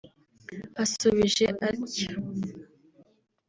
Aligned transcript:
Asubije 0.83 1.43
atya 1.67 2.09